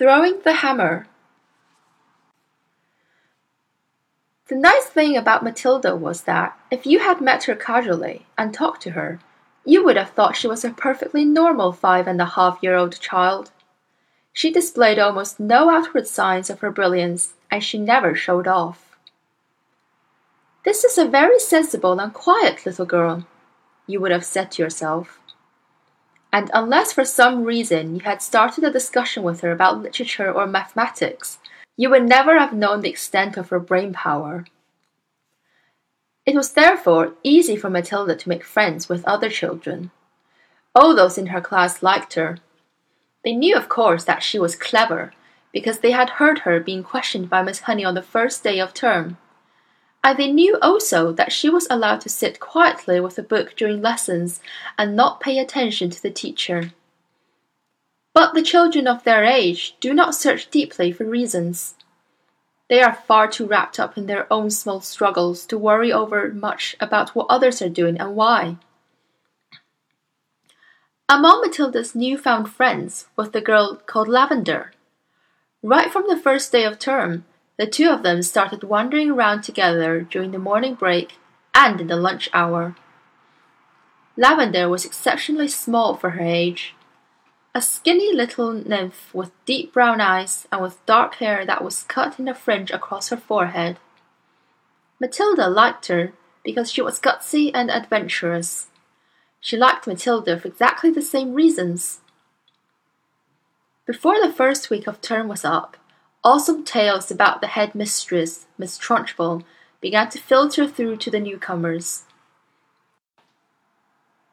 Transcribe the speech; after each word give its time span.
Throwing 0.00 0.40
the 0.44 0.54
hammer. 0.54 1.06
The 4.48 4.54
nice 4.54 4.86
thing 4.86 5.14
about 5.14 5.44
Matilda 5.44 5.94
was 5.94 6.22
that 6.22 6.58
if 6.70 6.86
you 6.86 7.00
had 7.00 7.20
met 7.20 7.44
her 7.44 7.54
casually 7.54 8.24
and 8.38 8.54
talked 8.54 8.80
to 8.84 8.92
her, 8.92 9.20
you 9.62 9.84
would 9.84 9.98
have 9.98 10.08
thought 10.08 10.36
she 10.36 10.48
was 10.48 10.64
a 10.64 10.70
perfectly 10.70 11.26
normal 11.26 11.72
five 11.72 12.06
and 12.06 12.18
a 12.18 12.24
half 12.24 12.60
year 12.62 12.76
old 12.76 12.98
child. 12.98 13.50
She 14.32 14.50
displayed 14.50 14.98
almost 14.98 15.38
no 15.38 15.68
outward 15.68 16.06
signs 16.06 16.48
of 16.48 16.60
her 16.60 16.70
brilliance, 16.70 17.34
and 17.50 17.62
she 17.62 17.76
never 17.76 18.14
showed 18.14 18.48
off. 18.48 18.96
This 20.64 20.82
is 20.82 20.96
a 20.96 21.04
very 21.04 21.38
sensible 21.38 22.00
and 22.00 22.14
quiet 22.14 22.64
little 22.64 22.86
girl, 22.86 23.26
you 23.86 24.00
would 24.00 24.12
have 24.12 24.24
said 24.24 24.50
to 24.52 24.62
yourself. 24.62 25.20
And 26.32 26.50
unless 26.54 26.92
for 26.92 27.04
some 27.04 27.44
reason 27.44 27.96
you 27.96 28.02
had 28.02 28.22
started 28.22 28.64
a 28.64 28.72
discussion 28.72 29.22
with 29.22 29.40
her 29.40 29.50
about 29.50 29.82
literature 29.82 30.32
or 30.32 30.46
mathematics, 30.46 31.38
you 31.76 31.90
would 31.90 32.08
never 32.08 32.38
have 32.38 32.52
known 32.52 32.82
the 32.82 32.90
extent 32.90 33.36
of 33.36 33.48
her 33.48 33.58
brain 33.58 33.92
power. 33.92 34.46
It 36.26 36.36
was 36.36 36.52
therefore 36.52 37.14
easy 37.24 37.56
for 37.56 37.70
Matilda 37.70 38.14
to 38.14 38.28
make 38.28 38.44
friends 38.44 38.88
with 38.88 39.04
other 39.04 39.30
children. 39.30 39.90
All 40.74 40.94
those 40.94 41.18
in 41.18 41.26
her 41.28 41.40
class 41.40 41.82
liked 41.82 42.14
her. 42.14 42.38
They 43.24 43.34
knew, 43.34 43.56
of 43.56 43.68
course, 43.68 44.04
that 44.04 44.22
she 44.22 44.38
was 44.38 44.54
clever, 44.54 45.12
because 45.52 45.80
they 45.80 45.90
had 45.90 46.10
heard 46.10 46.40
her 46.40 46.60
being 46.60 46.84
questioned 46.84 47.28
by 47.28 47.42
Miss 47.42 47.60
Honey 47.60 47.84
on 47.84 47.94
the 47.94 48.02
first 48.02 48.44
day 48.44 48.60
of 48.60 48.72
term. 48.72 49.16
And 50.02 50.18
they 50.18 50.32
knew 50.32 50.58
also 50.62 51.12
that 51.12 51.32
she 51.32 51.50
was 51.50 51.66
allowed 51.68 52.00
to 52.02 52.08
sit 52.08 52.40
quietly 52.40 53.00
with 53.00 53.18
a 53.18 53.22
book 53.22 53.54
during 53.56 53.82
lessons 53.82 54.40
and 54.78 54.96
not 54.96 55.20
pay 55.20 55.38
attention 55.38 55.90
to 55.90 56.02
the 56.02 56.10
teacher. 56.10 56.72
But 58.14 58.34
the 58.34 58.42
children 58.42 58.86
of 58.86 59.04
their 59.04 59.24
age 59.24 59.76
do 59.78 59.92
not 59.92 60.14
search 60.14 60.50
deeply 60.50 60.90
for 60.90 61.04
reasons. 61.04 61.74
They 62.68 62.80
are 62.80 62.94
far 62.94 63.28
too 63.28 63.46
wrapped 63.46 63.78
up 63.78 63.98
in 63.98 64.06
their 64.06 64.32
own 64.32 64.50
small 64.50 64.80
struggles 64.80 65.44
to 65.46 65.58
worry 65.58 65.92
over 65.92 66.32
much 66.32 66.76
about 66.80 67.14
what 67.14 67.26
others 67.28 67.60
are 67.60 67.68
doing 67.68 67.98
and 68.00 68.16
why. 68.16 68.56
Among 71.08 71.42
Matilda's 71.42 71.94
new-found 71.94 72.48
friends 72.48 73.06
was 73.16 73.30
the 73.30 73.40
girl 73.40 73.80
called 73.84 74.06
Lavender. 74.06 74.72
Right 75.62 75.92
from 75.92 76.04
the 76.06 76.16
first 76.16 76.52
day 76.52 76.64
of 76.64 76.78
term, 76.78 77.24
the 77.60 77.66
two 77.66 77.90
of 77.90 78.02
them 78.02 78.22
started 78.22 78.64
wandering 78.64 79.10
around 79.10 79.42
together 79.42 80.00
during 80.00 80.30
the 80.30 80.38
morning 80.38 80.74
break 80.74 81.18
and 81.54 81.78
in 81.78 81.88
the 81.88 81.94
lunch 81.94 82.30
hour. 82.32 82.74
Lavender 84.16 84.66
was 84.66 84.86
exceptionally 84.86 85.46
small 85.46 85.94
for 85.94 86.10
her 86.10 86.24
age. 86.24 86.74
A 87.54 87.60
skinny 87.60 88.14
little 88.14 88.54
nymph 88.54 89.14
with 89.14 89.32
deep 89.44 89.74
brown 89.74 90.00
eyes 90.00 90.48
and 90.50 90.62
with 90.62 90.84
dark 90.86 91.16
hair 91.16 91.44
that 91.44 91.62
was 91.62 91.82
cut 91.82 92.18
in 92.18 92.28
a 92.28 92.34
fringe 92.34 92.70
across 92.70 93.10
her 93.10 93.18
forehead. 93.18 93.76
Matilda 94.98 95.46
liked 95.46 95.88
her 95.88 96.14
because 96.42 96.72
she 96.72 96.80
was 96.80 96.98
gutsy 96.98 97.50
and 97.52 97.70
adventurous. 97.70 98.68
She 99.38 99.58
liked 99.58 99.86
Matilda 99.86 100.40
for 100.40 100.48
exactly 100.48 100.90
the 100.90 101.02
same 101.02 101.34
reasons. 101.34 102.00
Before 103.84 104.18
the 104.18 104.32
first 104.32 104.70
week 104.70 104.86
of 104.86 105.02
term 105.02 105.28
was 105.28 105.44
up, 105.44 105.76
awesome 106.22 106.64
tales 106.64 107.10
about 107.10 107.40
the 107.40 107.46
head 107.46 107.74
mistress, 107.74 108.46
Miss 108.58 108.78
Trunchbull, 108.78 109.44
began 109.80 110.10
to 110.10 110.18
filter 110.18 110.66
through 110.66 110.96
to 110.98 111.10
the 111.10 111.20
newcomers. 111.20 112.04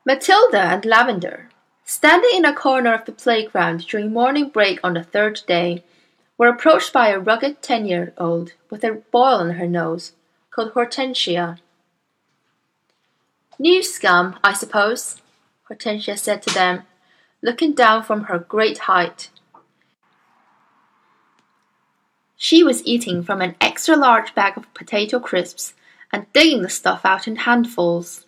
Matilda 0.05 0.61
and 0.61 0.85
Lavender 0.85 1.49
Standing 1.89 2.31
in 2.33 2.43
a 2.43 2.53
corner 2.53 2.93
of 2.93 3.05
the 3.05 3.13
playground 3.13 3.87
during 3.87 4.11
morning 4.11 4.49
break 4.49 4.77
on 4.83 4.93
the 4.93 5.03
third 5.03 5.41
day, 5.47 5.85
were 6.37 6.49
approached 6.49 6.91
by 6.91 7.07
a 7.07 7.17
rugged 7.17 7.61
ten-year-old 7.61 8.51
with 8.69 8.83
a 8.83 9.01
boil 9.09 9.39
on 9.39 9.51
her 9.51 9.67
nose, 9.67 10.11
called 10.51 10.73
Hortensia. 10.73 11.59
New 13.57 13.81
scum, 13.81 14.37
I 14.43 14.51
suppose, 14.51 15.21
Hortensia 15.69 16.19
said 16.19 16.41
to 16.43 16.53
them, 16.53 16.83
looking 17.41 17.73
down 17.73 18.03
from 18.03 18.25
her 18.25 18.37
great 18.37 18.79
height. 18.79 19.29
She 22.49 22.63
was 22.63 22.81
eating 22.85 23.23
from 23.23 23.41
an 23.41 23.57
extra-large 23.59 24.33
bag 24.33 24.55
of 24.55 24.73
potato 24.73 25.19
crisps 25.19 25.73
and 26.13 26.31
digging 26.31 26.61
the 26.61 26.69
stuff 26.69 27.03
out 27.03 27.27
in 27.27 27.35
handfuls. 27.35 28.25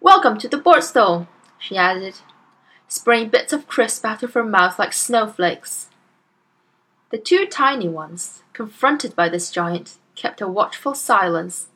Welcome 0.00 0.38
to 0.38 0.46
the 0.46 0.60
borstal, 0.60 1.26
she 1.58 1.76
added, 1.76 2.20
spraying 2.86 3.30
bits 3.30 3.52
of 3.52 3.66
crisp 3.66 4.04
out 4.04 4.22
of 4.22 4.34
her 4.34 4.44
mouth 4.44 4.78
like 4.78 4.92
snowflakes. 4.92 5.88
The 7.10 7.18
two 7.18 7.46
tiny 7.46 7.88
ones, 7.88 8.44
confronted 8.52 9.16
by 9.16 9.28
this 9.28 9.50
giant, 9.50 9.96
kept 10.14 10.40
a 10.40 10.46
watchful 10.46 10.94
silence. 10.94 11.66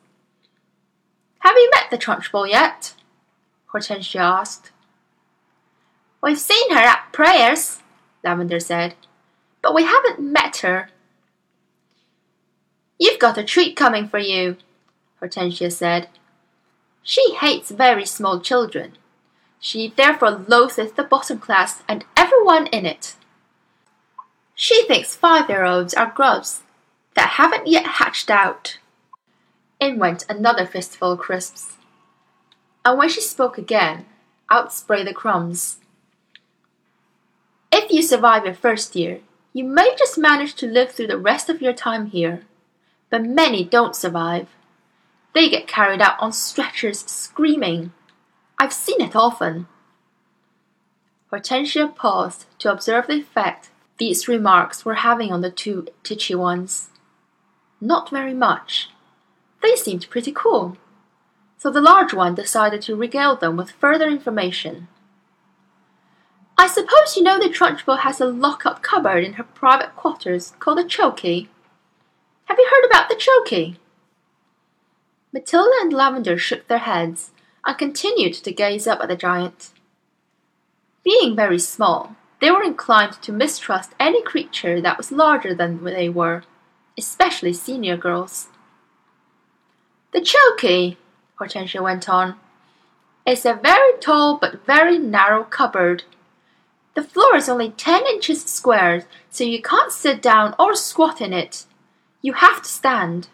Have 1.39 1.57
you 1.57 1.69
met 1.75 1.91
the 1.91 1.97
Trunchbull 1.97 2.47
yet? 2.47 2.93
Hortensia 3.73 4.21
asked. 4.21 4.71
We've 6.23 6.39
seen 6.39 6.71
her 6.71 6.79
at 6.79 7.11
prayers, 7.11 7.81
Lavender 8.23 8.61
said, 8.61 8.95
but 9.61 9.75
we 9.75 9.83
haven't 9.83 10.21
met 10.21 10.55
her. 10.59 10.87
You've 12.99 13.19
got 13.19 13.37
a 13.37 13.43
treat 13.43 13.75
coming 13.75 14.07
for 14.07 14.19
you, 14.19 14.57
Hortensia 15.21 15.71
said. 15.71 16.09
She 17.03 17.35
hates 17.35 17.71
very 17.71 18.05
small 18.05 18.39
children. 18.39 18.93
She 19.59 19.93
therefore 19.95 20.45
loatheth 20.47 20.95
the 20.95 21.03
bottom 21.03 21.39
class 21.39 21.81
and 21.87 22.05
everyone 22.15 22.67
in 22.67 22.85
it. 22.85 23.15
She 24.55 24.85
thinks 24.87 25.15
five-year-olds 25.15 25.93
are 25.93 26.11
grubs 26.15 26.63
that 27.15 27.29
haven't 27.29 27.67
yet 27.67 27.85
hatched 27.85 28.29
out. 28.29 28.79
In 29.79 29.99
went 29.99 30.25
another 30.27 30.65
fistful 30.65 31.11
of 31.11 31.19
crisps. 31.19 31.77
And 32.83 32.97
when 32.97 33.09
she 33.09 33.21
spoke 33.21 33.57
again, 33.57 34.05
out 34.49 34.73
sprayed 34.73 35.07
the 35.07 35.13
crumbs. 35.13 35.77
If 37.71 37.91
you 37.91 38.01
survive 38.01 38.45
your 38.45 38.53
first 38.53 38.95
year, 38.95 39.19
you 39.53 39.63
may 39.63 39.95
just 39.97 40.17
manage 40.17 40.55
to 40.55 40.67
live 40.67 40.91
through 40.91 41.07
the 41.07 41.17
rest 41.17 41.49
of 41.49 41.61
your 41.61 41.73
time 41.73 42.07
here. 42.07 42.43
But 43.09 43.23
many 43.23 43.63
don't 43.63 43.95
survive. 43.95 44.47
They 45.33 45.49
get 45.49 45.67
carried 45.67 46.01
out 46.01 46.19
on 46.19 46.33
stretchers 46.33 46.99
screaming. 47.05 47.93
I've 48.59 48.73
seen 48.73 49.01
it 49.01 49.15
often. 49.15 49.67
Hortensia 51.31 51.95
paused 51.95 52.45
to 52.59 52.71
observe 52.71 53.07
the 53.07 53.19
effect 53.19 53.69
these 53.97 54.27
remarks 54.27 54.85
were 54.85 54.95
having 54.95 55.31
on 55.31 55.41
the 55.41 55.51
two 55.51 55.87
titchy 56.03 56.35
ones. 56.35 56.89
Not 57.81 58.09
very 58.09 58.33
much. 58.33 58.89
They 59.61 59.75
seemed 59.75 60.09
pretty 60.09 60.31
cool. 60.31 60.77
So 61.57 61.71
the 61.71 61.81
large 61.81 62.13
one 62.13 62.35
decided 62.35 62.81
to 62.83 62.95
regale 62.95 63.35
them 63.35 63.57
with 63.57 63.71
further 63.71 64.07
information. 64.07 64.87
I 66.57 66.67
suppose 66.67 67.15
you 67.15 67.23
know 67.23 67.39
that 67.39 67.53
Trunchbull 67.53 67.99
has 67.99 68.21
a 68.21 68.25
lock-up 68.25 68.81
cupboard 68.81 69.23
in 69.23 69.33
her 69.33 69.43
private 69.43 69.95
quarters 69.95 70.53
called 70.59 70.79
a 70.79 70.83
chokey. 70.83 71.47
Have 72.47 72.57
you 72.57 72.69
heard 72.71 72.85
about 72.87 73.09
the 73.09 73.15
chokey? 73.15 73.75
Matilda 75.33 75.73
and 75.81 75.91
Lavender 75.91 76.37
shook 76.37 76.67
their 76.67 76.77
heads 76.77 77.31
and 77.65 77.77
continued 77.77 78.33
to 78.35 78.53
gaze 78.53 78.87
up 78.87 79.01
at 79.01 79.09
the 79.09 79.17
giant. 79.17 79.71
Being 81.03 81.35
very 81.35 81.59
small, 81.59 82.15
they 82.39 82.49
were 82.49 82.63
inclined 82.63 83.21
to 83.21 83.33
mistrust 83.33 83.91
any 83.99 84.21
creature 84.21 84.79
that 84.79 84.97
was 84.97 85.11
larger 85.11 85.53
than 85.53 85.83
they 85.83 86.07
were, 86.07 86.43
especially 86.97 87.51
senior 87.51 87.97
girls. 87.97 88.47
The 90.13 90.21
chokey, 90.21 90.95
Hortensia 91.39 91.81
went 91.81 92.07
on, 92.07 92.35
is 93.25 93.45
a 93.45 93.59
very 93.61 93.99
tall 93.99 94.37
but 94.37 94.65
very 94.65 94.97
narrow 94.97 95.43
cupboard. 95.43 96.05
The 96.93 97.03
floor 97.03 97.35
is 97.35 97.49
only 97.49 97.71
ten 97.71 98.05
inches 98.07 98.45
squared, 98.45 99.05
so 99.29 99.43
you 99.43 99.61
can't 99.61 99.91
sit 99.91 100.21
down 100.21 100.55
or 100.57 100.75
squat 100.75 101.19
in 101.19 101.33
it. 101.33 101.65
You 102.21 102.33
have 102.33 102.61
to 102.63 102.69
stand 102.69 103.29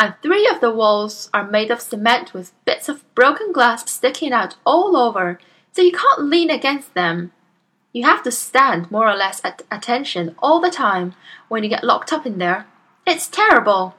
and 0.00 0.14
three 0.22 0.48
of 0.48 0.62
the 0.62 0.72
walls 0.72 1.28
are 1.34 1.46
made 1.46 1.70
of 1.70 1.82
cement 1.82 2.32
with 2.32 2.54
bits 2.64 2.88
of 2.88 3.04
broken 3.14 3.52
glass 3.52 3.88
sticking 3.90 4.32
out 4.32 4.56
all 4.64 4.96
over, 4.96 5.38
so 5.72 5.82
you 5.82 5.92
can't 5.92 6.22
lean 6.22 6.48
against 6.48 6.94
them. 6.94 7.32
You 7.92 8.04
have 8.04 8.22
to 8.22 8.32
stand 8.32 8.90
more 8.90 9.06
or 9.06 9.14
less 9.14 9.44
at 9.44 9.60
attention 9.70 10.34
all 10.38 10.58
the 10.58 10.70
time 10.70 11.12
when 11.48 11.62
you 11.62 11.68
get 11.68 11.84
locked 11.84 12.14
up 12.14 12.24
in 12.24 12.38
there. 12.38 12.66
It's 13.06 13.28
terrible. 13.28 13.94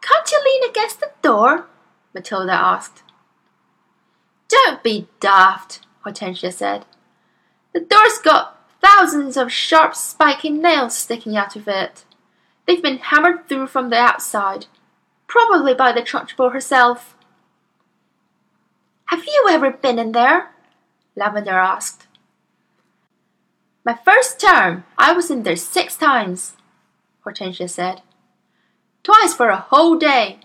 Can't 0.00 0.32
you 0.32 0.42
lean 0.44 0.68
against 0.68 0.98
the 0.98 1.12
door? 1.22 1.68
Matilda 2.12 2.54
asked. 2.54 3.04
Don't 4.48 4.82
be 4.82 5.06
daft, 5.20 5.86
Hortensia 6.04 6.52
said. 6.52 6.86
The 7.72 7.80
door's 7.80 8.18
got 8.18 8.61
thousands 8.82 9.36
of 9.36 9.52
sharp 9.52 9.94
spiky 9.94 10.50
nails 10.50 10.96
sticking 10.96 11.36
out 11.36 11.56
of 11.56 11.68
it. 11.68 12.04
They've 12.66 12.82
been 12.82 12.98
hammered 12.98 13.48
through 13.48 13.68
from 13.68 13.90
the 13.90 13.96
outside, 13.96 14.66
probably 15.26 15.74
by 15.74 15.92
the 15.92 16.02
Trunchbull 16.02 16.52
herself. 16.52 17.16
Have 19.06 19.24
you 19.24 19.46
ever 19.50 19.70
been 19.70 19.98
in 19.98 20.12
there? 20.12 20.50
Lavender 21.16 21.50
asked. 21.50 22.06
My 23.84 23.98
first 24.04 24.40
term, 24.40 24.84
I 24.96 25.12
was 25.12 25.30
in 25.30 25.42
there 25.42 25.56
six 25.56 25.96
times, 25.96 26.56
Hortensia 27.24 27.68
said. 27.68 28.00
Twice 29.02 29.34
for 29.34 29.48
a 29.48 29.56
whole 29.56 29.96
day, 29.96 30.38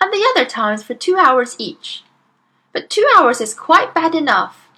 and 0.00 0.12
the 0.12 0.26
other 0.30 0.44
times 0.44 0.82
for 0.82 0.94
two 0.94 1.16
hours 1.16 1.56
each. 1.58 2.04
But 2.72 2.88
two 2.88 3.06
hours 3.16 3.40
is 3.40 3.54
quite 3.54 3.94
bad 3.94 4.14
enough. 4.14 4.68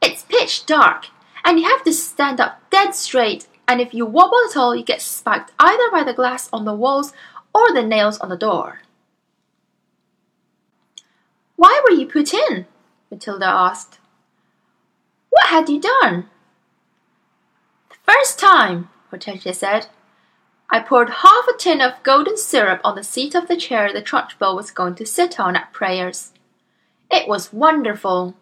It's 0.00 0.22
pitch 0.22 0.64
dark, 0.64 1.06
and 1.48 1.58
you 1.58 1.66
have 1.66 1.82
to 1.82 1.94
stand 1.94 2.42
up 2.42 2.60
dead 2.68 2.94
straight, 2.94 3.46
and 3.66 3.80
if 3.80 3.94
you 3.94 4.04
wobble 4.04 4.38
at 4.50 4.54
all, 4.54 4.76
you 4.76 4.84
get 4.84 5.00
spiked 5.00 5.50
either 5.58 5.90
by 5.90 6.04
the 6.04 6.12
glass 6.12 6.50
on 6.52 6.66
the 6.66 6.74
walls 6.74 7.14
or 7.54 7.72
the 7.72 7.82
nails 7.82 8.18
on 8.18 8.28
the 8.28 8.36
door. 8.36 8.82
Why 11.56 11.80
were 11.82 11.96
you 11.96 12.06
put 12.06 12.34
in? 12.34 12.66
Matilda 13.10 13.46
asked. 13.46 13.98
What 15.30 15.46
had 15.46 15.70
you 15.70 15.80
done? 15.80 16.28
The 17.88 18.12
first 18.12 18.38
time, 18.38 18.90
Hortensia 19.10 19.54
said. 19.54 19.86
I 20.68 20.80
poured 20.80 21.08
half 21.08 21.48
a 21.48 21.56
tin 21.56 21.80
of 21.80 22.02
golden 22.02 22.36
syrup 22.36 22.82
on 22.84 22.94
the 22.94 23.02
seat 23.02 23.34
of 23.34 23.48
the 23.48 23.56
chair 23.56 23.90
the 23.90 24.02
Trunchbull 24.02 24.54
was 24.54 24.70
going 24.70 24.96
to 24.96 25.06
sit 25.06 25.40
on 25.40 25.56
at 25.56 25.72
prayers. 25.72 26.32
It 27.10 27.26
was 27.26 27.54
wonderful. 27.54 28.34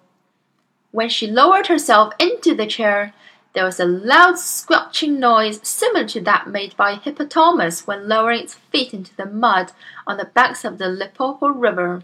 When 0.97 1.11
she 1.11 1.27
lowered 1.27 1.67
herself 1.67 2.15
into 2.19 2.55
the 2.55 2.67
chair, 2.67 3.13
there 3.53 3.67
was 3.67 3.79
a 3.79 3.85
loud 3.85 4.39
squelching 4.39 5.21
noise 5.21 5.61
similar 5.63 6.09
to 6.09 6.23
that 6.23 6.49
made 6.49 6.75
by 6.75 6.95
hippopotamus 6.95 7.87
when 7.87 8.09
lowering 8.09 8.45
its 8.45 8.55
feet 8.55 8.95
into 8.95 9.15
the 9.15 9.27
mud 9.27 9.73
on 10.07 10.17
the 10.17 10.25
banks 10.25 10.65
of 10.65 10.79
the 10.79 10.89
Limpopo 10.89 11.49
River. 11.49 12.03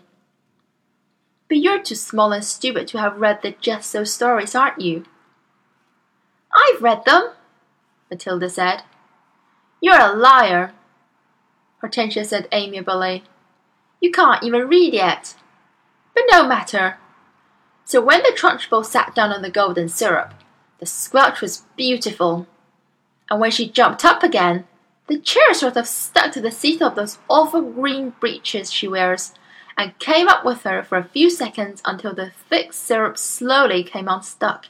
But 1.49 1.57
you're 1.57 1.83
too 1.83 1.95
small 1.95 2.33
and 2.33 2.45
stupid 2.45 2.87
to 2.89 2.99
have 2.99 3.19
read 3.19 3.41
the 3.41 3.53
Just 3.63 3.91
So 3.91 4.05
stories, 4.05 4.55
aren't 4.55 4.83
you? 4.83 5.07
I've 6.55 6.83
read 6.83 7.07
them, 7.07 7.31
Matilda 8.11 8.51
said. 8.51 8.83
You're 9.81 10.03
a 10.03 10.13
liar, 10.13 10.75
Hortensia 11.83 12.27
said 12.27 12.47
amiably. 12.53 13.25
You 14.03 14.13
can't 14.13 14.45
even 14.45 14.69
read 14.69 14.93
yet. 14.93 15.35
But 16.15 16.25
no 16.31 16.47
matter. 16.47 16.99
So 17.85 18.01
when 18.01 18.23
the 18.23 18.37
Trunchbull 18.37 18.85
sat 18.85 19.15
down 19.15 19.33
on 19.33 19.43
the 19.43 19.51
golden 19.51 19.89
syrup, 19.89 20.35
the 20.79 20.87
squelch 20.87 21.41
was 21.41 21.65
beautiful. 21.77 22.47
And 23.31 23.41
when 23.41 23.51
she 23.51 23.69
jumped 23.69 24.05
up 24.05 24.23
again, 24.23 24.65
the 25.09 25.19
chair 25.19 25.53
sort 25.53 25.77
of 25.77 25.87
stuck 25.87 26.33
to 26.33 26.41
the 26.41 26.51
seat 26.51 26.81
of 26.81 26.95
those 26.95 27.19
awful 27.29 27.63
green 27.63 28.11
breeches 28.21 28.73
she 28.73 28.89
wears, 28.89 29.33
and 29.77 29.99
came 29.99 30.29
up 30.29 30.45
with 30.45 30.63
her 30.63 30.83
for 30.83 30.99
a 30.99 31.05
few 31.05 31.31
seconds 31.31 31.83
until 31.85 32.15
the 32.15 32.31
thick 32.49 32.73
syrup 32.73 33.19
slowly 33.19 33.83
came 33.83 34.09
unstuck. 34.09 34.67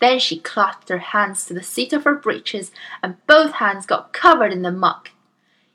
Then 0.00 0.18
she 0.18 0.38
clasped 0.38 0.88
her 0.88 0.98
hands 0.98 1.44
to 1.46 1.54
the 1.54 1.62
seat 1.62 1.92
of 1.92 2.04
her 2.04 2.14
breeches, 2.14 2.72
and 3.02 3.24
both 3.26 3.52
hands 3.52 3.86
got 3.86 4.12
covered 4.12 4.52
in 4.52 4.62
the 4.62 4.72
muck. 4.72 5.10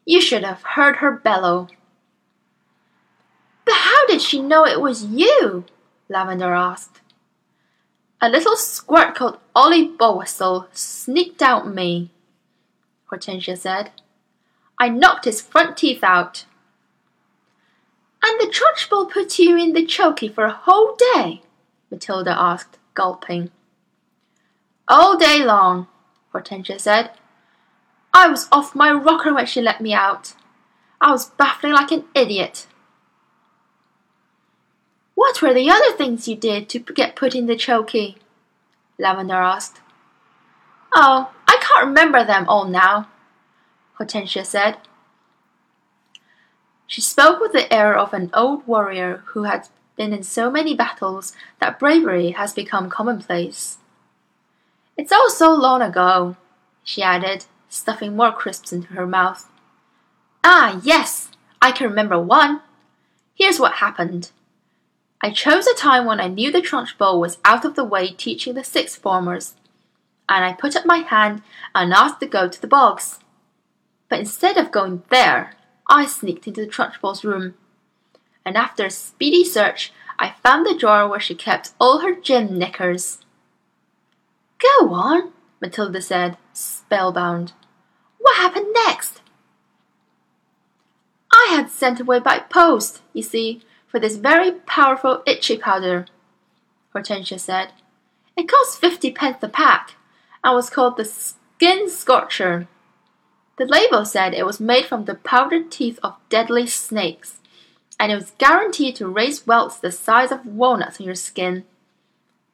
You 0.06 0.20
should 0.20 0.44
have 0.44 0.64
heard 0.64 0.98
her 0.98 1.12
bellow. 1.12 1.68
But 3.66 3.76
how 3.76 4.08
did 4.08 4.22
she 4.22 4.42
know 4.42 4.66
it 4.66 4.82
was 4.82 5.06
you? 5.06 5.66
Lavender 6.10 6.54
asked. 6.54 7.02
A 8.22 8.30
little 8.30 8.56
squirt 8.56 9.16
called 9.16 9.40
Ollie 9.56 9.88
Bogwhistle 9.88 10.68
sneaked 10.74 11.42
out 11.42 11.68
me, 11.68 12.12
Hortensia 13.12 13.58
said. 13.58 13.92
I 14.80 14.90
knocked 14.90 15.26
his 15.26 15.42
front 15.42 15.78
teeth 15.78 16.04
out. 16.04 16.46
And 18.24 18.40
the 18.40 18.52
Trunchbull 18.52 19.12
put 19.12 19.38
you 19.38 19.58
in 19.58 19.74
the 19.74 19.86
chokey 19.86 20.34
for 20.34 20.46
a 20.46 20.52
whole 20.52 20.98
day? 21.14 21.42
Matilda 21.92 22.36
asked, 22.38 22.78
gulping. 22.94 23.52
All 24.88 25.18
day 25.18 25.44
long, 25.44 25.88
Hortensia 26.34 26.80
said. 26.80 27.12
I 28.14 28.28
was 28.28 28.48
off 28.52 28.76
my 28.76 28.92
rocker 28.92 29.34
when 29.34 29.46
she 29.46 29.62
let 29.62 29.82
me 29.82 29.94
out. 29.94 30.34
I 31.02 31.12
was 31.12 31.30
baffling 31.30 31.74
like 31.74 31.92
an 31.92 32.06
idiot. 32.16 32.68
What 35.16 35.42
were 35.42 35.54
the 35.54 35.70
other 35.70 35.92
things 35.94 36.28
you 36.28 36.36
did 36.36 36.70
to 36.70 36.80
get 36.80 37.16
put 37.16 37.34
in 37.34 37.48
the 37.48 37.56
chokey? 37.56 38.18
Lavender 39.00 39.36
asked. 39.36 39.80
Oh, 40.94 41.32
I 41.48 41.58
can't 41.62 41.88
remember 41.88 42.24
them 42.24 42.48
all 42.48 42.66
now, 42.66 43.10
Hortensia 43.98 44.46
said. 44.46 44.78
She 46.88 47.02
spoke 47.02 47.40
with 47.40 47.54
the 47.54 47.74
air 47.74 47.98
of 47.98 48.14
an 48.14 48.30
old 48.34 48.68
warrior 48.68 49.24
who 49.28 49.44
had 49.44 49.68
been 49.96 50.14
in 50.14 50.24
so 50.24 50.52
many 50.52 50.76
battles 50.76 51.34
that 51.60 51.80
bravery 51.80 52.32
has 52.32 52.54
become 52.54 52.90
commonplace. 52.90 53.78
It's 54.98 55.12
all 55.12 55.30
so 55.30 55.54
long 55.54 55.82
ago, 55.82 56.36
she 56.84 57.02
added, 57.02 57.46
stuffing 57.70 58.16
more 58.16 58.32
crisps 58.32 58.72
into 58.72 58.94
her 58.94 59.08
mouth. 59.08 59.50
Ah, 60.44 60.80
yes, 60.84 61.32
I 61.62 61.72
can 61.72 61.90
remember 61.90 62.20
one. 62.20 62.62
Here's 63.34 63.60
what 63.60 63.74
happened. 63.74 64.32
I 65.26 65.32
chose 65.32 65.66
a 65.66 65.74
time 65.74 66.06
when 66.06 66.22
I 66.22 66.28
knew 66.28 66.52
the 66.52 66.62
Trunchbull 66.62 67.20
was 67.20 67.40
out 67.44 67.66
of 67.66 67.74
the 67.74 67.84
way 67.84 68.12
teaching 68.12 68.54
the 68.54 68.64
sixth 68.64 69.02
formers, 69.02 69.56
and 70.30 70.46
I 70.46 70.54
put 70.54 70.76
up 70.76 70.86
my 70.86 71.00
hand 71.00 71.42
and 71.74 71.92
asked 71.92 72.20
to 72.20 72.28
go 72.28 72.48
to 72.48 72.62
the 72.62 72.68
bogs. 72.68 73.18
But 74.08 74.20
instead 74.20 74.56
of 74.56 74.72
going 74.72 75.02
there, 75.10 75.56
I 75.90 76.06
sneaked 76.06 76.46
into 76.46 76.62
the 76.62 76.72
Trunchbull's 76.72 77.26
room, 77.26 77.56
and 78.46 78.56
after 78.56 78.86
a 78.86 78.92
speedy 78.92 79.44
search, 79.44 79.92
I 80.20 80.36
found 80.44 80.64
the 80.64 80.78
drawer 80.78 81.08
where 81.08 81.20
she 81.20 81.34
kept 81.34 81.74
all 81.82 82.02
her 82.02 82.14
gym 82.14 82.60
knickers. 82.60 83.18
Go 84.60 84.94
on, 84.94 85.34
Matilda 85.60 86.04
said, 86.04 86.38
spellbound. 86.54 87.54
What 88.20 88.38
happened 88.38 88.68
next? 88.74 89.24
I 91.32 91.48
had 91.50 91.72
sent 91.72 92.00
away 92.00 92.20
by 92.20 92.38
post, 92.38 93.02
you 93.12 93.24
see, 93.24 93.64
for 93.96 94.00
this 94.00 94.18
very 94.18 94.52
powerful 94.52 95.24
itchy 95.26 95.58
powder, 95.58 96.06
Hortensia 96.94 97.40
said. 97.40 97.72
It 98.36 98.50
cost 98.50 98.82
fifty 98.82 99.10
pence 99.10 99.38
a 99.42 99.48
pack, 99.48 99.94
and 100.44 100.54
was 100.54 100.70
called 100.70 100.98
the 100.98 101.06
Skin 101.06 101.90
Scorcher. 101.90 102.68
The 103.58 103.66
label 103.66 104.04
said 104.04 104.34
it 104.34 104.46
was 104.46 104.60
made 104.60 104.84
from 104.86 105.06
the 105.06 105.16
powdered 105.16 105.72
teeth 105.72 105.98
of 106.04 106.18
deadly 106.28 106.68
snakes, 106.68 107.40
and 107.98 108.12
it 108.12 108.16
was 108.16 108.34
guaranteed 108.38 108.98
to 108.98 109.08
raise 109.08 109.48
welts 109.48 109.78
the 109.78 109.94
size 109.94 110.30
of 110.30 110.46
walnuts 110.46 111.00
on 111.00 111.06
your 111.06 111.16
skin. 111.16 111.64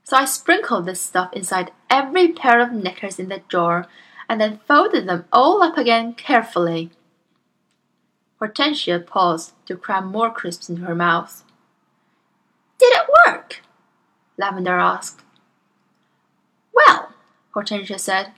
So 0.03 0.17
I 0.17 0.25
sprinkled 0.25 0.85
this 0.85 1.01
stuff 1.01 1.33
inside 1.33 1.71
every 1.89 2.33
pair 2.33 2.59
of 2.61 2.71
knickers 2.71 3.17
in 3.17 3.29
the 3.29 3.41
drawer 3.47 3.87
and 4.29 4.39
then 4.39 4.59
folded 4.67 5.07
them 5.07 5.25
all 5.33 5.63
up 5.63 5.75
again 5.75 6.13
carefully. 6.13 6.91
Hortensia 8.41 9.05
paused 9.05 9.53
to 9.67 9.77
cram 9.77 10.07
more 10.07 10.31
crisps 10.31 10.67
into 10.67 10.81
her 10.83 10.95
mouth. 10.95 11.43
Did 12.79 12.93
it 12.93 13.07
work? 13.27 13.61
Lavender 14.37 14.79
asked. 14.79 15.21
Well, 16.73 17.13
Hortensia 17.53 17.99
said, 17.99 18.31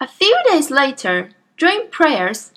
a 0.00 0.06
few 0.06 0.36
days 0.48 0.70
later, 0.70 1.30
during 1.56 1.88
prayers, 1.88 2.52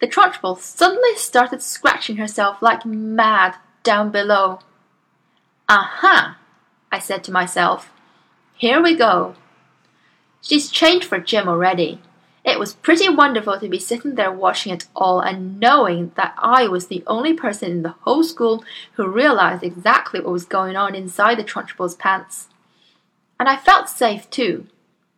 the 0.00 0.06
Trunchbull 0.06 0.58
suddenly 0.58 1.16
started 1.16 1.62
scratching 1.62 2.16
herself 2.16 2.62
like 2.62 2.86
mad 2.86 3.56
down 3.82 4.10
below. 4.10 4.60
Aha! 5.68 6.38
I 6.90 6.98
said 6.98 7.24
to 7.24 7.32
myself. 7.32 7.90
Here 8.54 8.82
we 8.82 8.94
go. 8.94 9.34
She's 10.40 10.70
changed 10.70 11.06
for 11.06 11.18
gym 11.18 11.48
already. 11.48 12.00
It 12.48 12.58
was 12.58 12.72
pretty 12.72 13.10
wonderful 13.10 13.60
to 13.60 13.68
be 13.68 13.78
sitting 13.78 14.14
there 14.14 14.32
watching 14.32 14.72
it 14.72 14.86
all 14.96 15.20
and 15.20 15.60
knowing 15.60 16.12
that 16.16 16.34
I 16.38 16.66
was 16.66 16.86
the 16.86 17.04
only 17.06 17.34
person 17.34 17.70
in 17.70 17.82
the 17.82 17.94
whole 18.00 18.24
school 18.24 18.64
who 18.94 19.06
realized 19.06 19.62
exactly 19.62 20.18
what 20.18 20.32
was 20.32 20.46
going 20.46 20.74
on 20.74 20.94
inside 20.94 21.34
the 21.36 21.44
Trunchbull's 21.44 21.94
pants. 21.94 22.48
And 23.38 23.50
I 23.50 23.58
felt 23.58 23.90
safe 23.90 24.30
too. 24.30 24.66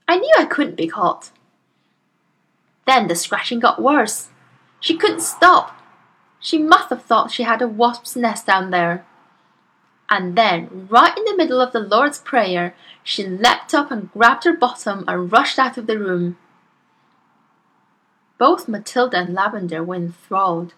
I 0.09 0.19
knew 0.19 0.35
I 0.37 0.45
couldn't 0.45 0.75
be 0.75 0.89
caught. 0.89 1.31
Then 2.85 3.07
the 3.07 3.15
scratching 3.15 3.61
got 3.61 3.81
worse. 3.81 4.31
She 4.81 4.97
couldn't 4.97 5.21
stop. 5.21 5.81
She 6.41 6.59
must 6.59 6.91
have 6.91 7.05
thought 7.05 7.31
she 7.31 7.45
had 7.45 7.63
a 7.63 7.69
wasp's 7.69 8.17
nest 8.17 8.45
down 8.45 8.73
there. 8.73 9.07
And 10.11 10.37
then, 10.37 10.89
right 10.91 11.17
in 11.17 11.25
the 11.27 11.37
middle 11.37 11.61
of 11.61 11.71
the 11.71 11.79
Lord's 11.79 12.19
Prayer, 12.19 12.75
she 13.05 13.25
leapt 13.25 13.73
up 13.73 13.93
and 13.93 14.11
grabbed 14.11 14.43
her 14.43 14.57
bottom 14.57 15.05
and 15.07 15.31
rushed 15.31 15.61
out 15.61 15.79
of 15.79 15.87
the 15.87 15.97
room. 15.97 16.37
Both 18.41 18.69
Matilda 18.69 19.19
and 19.19 19.35
Lavender 19.35 19.85
were 19.85 19.97
enthralled. 19.97 20.73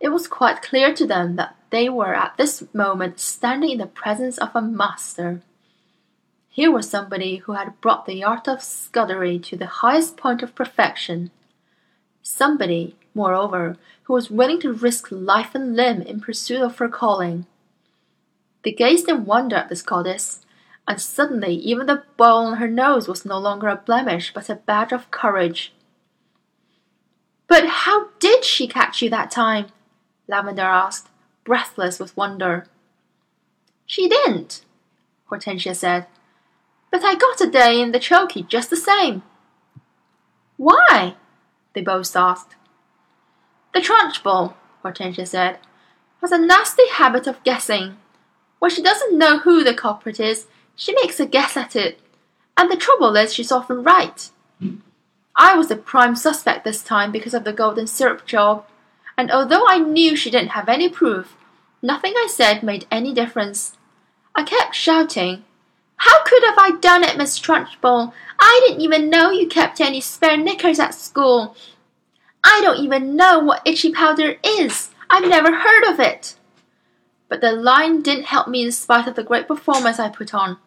It 0.00 0.08
was 0.08 0.26
quite 0.26 0.60
clear 0.60 0.92
to 0.92 1.06
them 1.06 1.36
that 1.36 1.54
they 1.70 1.88
were 1.88 2.12
at 2.16 2.36
this 2.36 2.64
moment 2.74 3.20
standing 3.20 3.70
in 3.70 3.78
the 3.78 3.86
presence 3.86 4.38
of 4.38 4.50
a 4.56 4.60
master. 4.60 5.40
Here 6.48 6.72
was 6.72 6.90
somebody 6.90 7.36
who 7.36 7.52
had 7.52 7.80
brought 7.80 8.06
the 8.06 8.24
art 8.24 8.48
of 8.48 8.58
scudery 8.58 9.40
to 9.44 9.56
the 9.56 9.66
highest 9.66 10.16
point 10.16 10.42
of 10.42 10.56
perfection. 10.56 11.30
Somebody, 12.22 12.96
moreover, 13.14 13.76
who 14.02 14.14
was 14.14 14.28
willing 14.28 14.58
to 14.62 14.72
risk 14.72 15.06
life 15.12 15.54
and 15.54 15.76
limb 15.76 16.02
in 16.02 16.20
pursuit 16.20 16.60
of 16.60 16.76
her 16.78 16.88
calling. 16.88 17.46
They 18.64 18.72
gazed 18.72 19.08
in 19.08 19.26
wonder 19.26 19.54
at 19.54 19.68
this 19.68 19.82
goddess, 19.82 20.44
and 20.88 21.00
suddenly 21.00 21.54
even 21.54 21.86
the 21.86 22.02
boil 22.16 22.46
on 22.46 22.56
her 22.56 22.66
nose 22.66 23.06
was 23.06 23.24
no 23.24 23.38
longer 23.38 23.68
a 23.68 23.76
blemish 23.76 24.34
but 24.34 24.50
a 24.50 24.56
badge 24.56 24.90
of 24.90 25.12
courage. 25.12 25.72
But 27.48 27.66
how 27.66 28.08
did 28.18 28.44
she 28.44 28.66
catch 28.66 29.02
you 29.02 29.10
that 29.10 29.30
time? 29.30 29.66
Lavender 30.28 30.62
asked, 30.62 31.08
breathless 31.44 32.00
with 32.00 32.16
wonder. 32.16 32.66
She 33.86 34.08
didn't, 34.08 34.64
Hortensia 35.30 35.74
said. 35.74 36.06
But 36.90 37.04
I 37.04 37.14
got 37.14 37.40
a 37.40 37.50
day 37.50 37.80
in 37.80 37.92
the 37.92 38.00
chokey 38.00 38.46
just 38.46 38.70
the 38.70 38.76
same. 38.76 39.22
Why? 40.56 41.14
they 41.74 41.82
both 41.82 42.16
asked. 42.16 42.56
The 43.74 43.80
Trunchbull, 43.80 44.54
Hortensia 44.82 45.26
said, 45.28 45.58
has 46.22 46.32
a 46.32 46.38
nasty 46.38 46.88
habit 46.88 47.26
of 47.26 47.42
guessing. 47.44 47.98
When 48.58 48.70
she 48.70 48.82
doesn't 48.82 49.18
know 49.18 49.38
who 49.38 49.62
the 49.62 49.74
culprit 49.74 50.18
is, 50.18 50.46
she 50.74 50.94
makes 50.94 51.20
a 51.20 51.26
guess 51.26 51.56
at 51.56 51.76
it. 51.76 52.00
And 52.56 52.70
the 52.70 52.76
trouble 52.76 53.14
is, 53.16 53.34
she's 53.34 53.52
often 53.52 53.82
right. 53.82 54.30
I 55.36 55.54
was 55.54 55.68
the 55.68 55.76
prime 55.76 56.16
suspect 56.16 56.64
this 56.64 56.82
time 56.82 57.12
because 57.12 57.34
of 57.34 57.44
the 57.44 57.52
golden 57.52 57.86
syrup 57.86 58.26
job, 58.26 58.64
and 59.18 59.30
although 59.30 59.66
I 59.68 59.78
knew 59.78 60.16
she 60.16 60.30
didn't 60.30 60.50
have 60.50 60.68
any 60.68 60.88
proof, 60.88 61.36
nothing 61.82 62.14
I 62.16 62.26
said 62.30 62.62
made 62.62 62.86
any 62.90 63.12
difference. 63.12 63.76
I 64.34 64.44
kept 64.44 64.74
shouting, 64.74 65.44
How 65.96 66.24
could 66.24 66.42
have 66.44 66.58
I 66.58 66.78
done 66.80 67.04
it, 67.04 67.18
Miss 67.18 67.38
Trunchbull? 67.38 68.12
I 68.38 68.60
didn't 68.66 68.82
even 68.82 69.10
know 69.10 69.30
you 69.30 69.46
kept 69.46 69.80
any 69.80 70.00
spare 70.00 70.38
knickers 70.38 70.78
at 70.78 70.94
school. 70.94 71.54
I 72.42 72.60
don't 72.62 72.78
even 72.78 73.16
know 73.16 73.38
what 73.38 73.62
itchy 73.66 73.92
powder 73.92 74.36
is. 74.42 74.90
I've 75.10 75.28
never 75.28 75.54
heard 75.54 75.84
of 75.84 76.00
it. 76.00 76.36
But 77.28 77.40
the 77.40 77.52
line 77.52 78.02
didn't 78.02 78.24
help 78.24 78.48
me 78.48 78.64
in 78.64 78.72
spite 78.72 79.08
of 79.08 79.16
the 79.16 79.24
great 79.24 79.48
performance 79.48 79.98
I 79.98 80.08
put 80.08 80.32
on. 80.32 80.58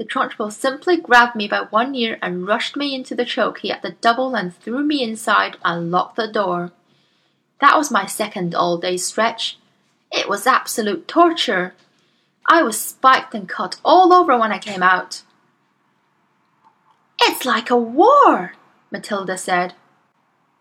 The 0.00 0.06
Trunchbull 0.06 0.50
simply 0.50 0.96
grabbed 0.96 1.36
me 1.36 1.46
by 1.46 1.66
one 1.68 1.94
ear 1.94 2.18
and 2.22 2.46
rushed 2.46 2.74
me 2.74 2.94
into 2.94 3.14
the 3.14 3.26
chokey 3.26 3.70
at 3.70 3.82
the 3.82 3.96
double 4.00 4.34
and 4.34 4.56
threw 4.56 4.82
me 4.82 5.02
inside 5.02 5.58
and 5.62 5.90
locked 5.90 6.16
the 6.16 6.26
door. 6.26 6.72
That 7.60 7.76
was 7.76 7.90
my 7.90 8.06
second 8.06 8.54
all 8.54 8.78
day 8.78 8.96
stretch. 8.96 9.58
It 10.10 10.26
was 10.26 10.46
absolute 10.46 11.06
torture. 11.06 11.74
I 12.46 12.62
was 12.62 12.80
spiked 12.80 13.34
and 13.34 13.46
cut 13.46 13.78
all 13.84 14.14
over 14.14 14.38
when 14.38 14.50
I 14.50 14.58
came 14.58 14.82
out. 14.82 15.20
It's 17.20 17.44
like 17.44 17.68
a 17.68 17.76
war, 17.76 18.54
Matilda 18.90 19.36
said, 19.36 19.74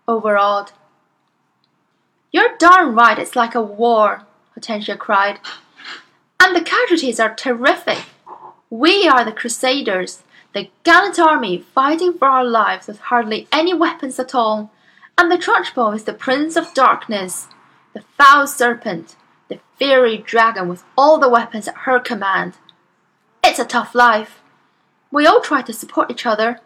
overawed. 0.06 0.74
You're 2.34 2.58
darn 2.58 2.94
right, 2.94 3.18
it's 3.18 3.38
like 3.38 3.56
a 3.56 3.62
war, 3.62 4.24
Hortensia 4.54 4.98
cried. 4.98 5.40
And 6.42 6.54
the 6.54 6.62
casualties 6.62 7.22
are 7.22 7.34
terrific. 7.34 8.00
We 8.72 9.08
are 9.08 9.26
the 9.26 9.32
Crusaders, 9.32 10.22
the 10.54 10.70
gallant 10.84 11.18
army 11.18 11.58
fighting 11.58 12.14
for 12.14 12.28
our 12.28 12.46
lives 12.46 12.86
with 12.86 13.00
hardly 13.00 13.48
any 13.52 13.74
weapons 13.74 14.20
at 14.20 14.36
all, 14.36 14.72
and 15.18 15.32
the 15.32 15.38
Trunchbull 15.38 15.96
is 15.96 16.04
the 16.04 16.14
Prince 16.14 16.56
of 16.56 16.76
Darkness, 16.76 17.48
the 17.94 18.04
foul 18.16 18.46
serpent, 18.46 19.16
the 19.48 19.60
fiery 19.80 20.20
dragon 20.20 20.68
with 20.68 20.84
all 20.96 21.18
the 21.18 21.30
weapons 21.30 21.68
at 21.68 21.78
her 21.78 22.00
command. 22.00 22.54
It's 23.44 23.58
a 23.58 23.66
tough 23.66 23.96
life. 23.96 24.40
We 25.12 25.26
all 25.26 25.42
try 25.42 25.64
to 25.64 25.74
support 25.74 26.12
each 26.12 26.28
other. 26.28 26.60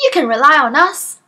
You 0.00 0.10
can 0.14 0.28
rely 0.28 0.58
on 0.58 0.74
us, 0.74 1.20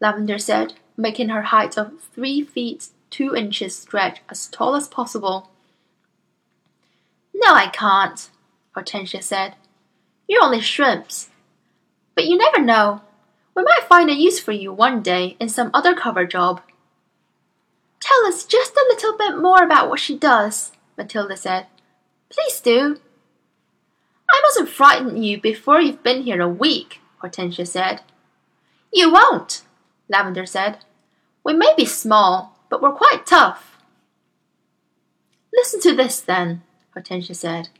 Lavender 0.00 0.38
said, 0.38 0.74
making 0.96 1.28
her 1.28 1.42
height 1.42 1.78
of 1.78 1.92
three 2.12 2.42
feet 2.42 2.88
two 3.10 3.36
inches 3.36 3.78
stretch 3.78 4.22
as 4.28 4.48
tall 4.48 4.74
as 4.74 4.88
possible. 4.88 5.50
No, 7.32 7.54
I 7.54 7.68
can't, 7.68 8.28
Hortensia 8.76 9.22
said. 9.22 9.56
You're 10.28 10.44
only 10.44 10.60
shrimps. 10.60 11.30
But 12.14 12.26
you 12.26 12.36
never 12.36 12.60
know. 12.60 13.02
We 13.54 13.62
might 13.64 13.88
find 13.88 14.08
a 14.08 14.14
use 14.14 14.38
for 14.38 14.52
you 14.52 14.72
one 14.72 15.02
day 15.02 15.36
in 15.40 15.48
some 15.48 15.70
other 15.74 15.94
cover 15.94 16.24
job. 16.24 16.62
Tell 17.98 18.26
us 18.26 18.44
just 18.44 18.74
a 18.74 18.86
little 18.88 19.16
bit 19.16 19.36
more 19.38 19.62
about 19.62 19.88
what 19.88 20.00
she 20.00 20.16
does, 20.16 20.72
Matilda 20.96 21.36
said. 21.36 21.66
Please 22.30 22.60
do. 22.60 23.00
I 24.30 24.40
mustn't 24.42 24.68
frighten 24.68 25.22
you 25.22 25.40
before 25.40 25.80
you've 25.80 26.02
been 26.02 26.22
here 26.22 26.40
a 26.40 26.48
week, 26.48 27.00
Hortensia 27.22 27.66
said. 27.66 28.02
You 28.92 29.12
won't, 29.12 29.62
Lavender 30.08 30.46
said. 30.46 30.78
We 31.44 31.54
may 31.54 31.74
be 31.76 31.84
small, 31.84 32.56
but 32.68 32.80
we're 32.80 32.92
quite 32.92 33.26
tough. 33.26 33.78
Listen 35.52 35.80
to 35.80 35.94
this, 35.94 36.20
then, 36.20 36.62
Hortensia 36.96 37.34
said. 37.34 37.70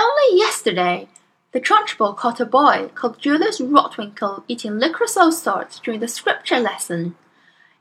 Only 0.00 0.38
yesterday, 0.38 1.08
the 1.52 1.60
Trunchbull 1.60 2.16
caught 2.16 2.40
a 2.40 2.46
boy 2.46 2.90
called 2.94 3.18
Julius 3.18 3.60
Rotwinkle 3.60 4.44
eating 4.48 4.78
licorice 4.78 5.18
all 5.18 5.30
sorts 5.30 5.78
during 5.78 6.00
the 6.00 6.08
scripture 6.08 6.58
lesson, 6.58 7.16